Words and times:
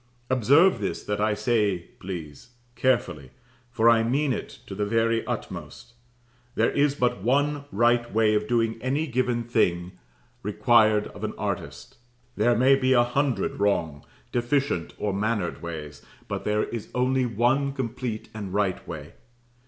Observe 0.31 0.81
this 0.81 1.03
that 1.03 1.21
I 1.21 1.35
say, 1.35 1.77
please, 1.99 2.55
carefully, 2.75 3.29
for 3.69 3.87
I 3.87 4.01
mean 4.01 4.33
it 4.33 4.57
to 4.65 4.73
the 4.73 4.83
very 4.83 5.23
utmost. 5.27 5.93
There 6.55 6.71
is 6.71 6.95
but 6.95 7.21
one 7.21 7.65
right 7.71 8.11
way 8.11 8.33
of 8.33 8.47
doing 8.47 8.81
any 8.81 9.05
given 9.05 9.43
thing 9.43 9.91
required 10.41 11.05
of 11.09 11.23
an 11.23 11.35
artist; 11.37 11.97
there 12.35 12.55
may 12.57 12.75
be 12.75 12.93
a 12.93 13.03
hundred 13.03 13.59
wrong, 13.59 14.03
deficient, 14.31 14.95
or 14.97 15.13
mannered 15.13 15.61
ways, 15.61 16.01
but 16.27 16.45
there 16.45 16.63
is 16.63 16.89
only 16.95 17.27
one 17.27 17.71
complete 17.71 18.27
and 18.33 18.55
right 18.55 18.87
way. 18.87 19.13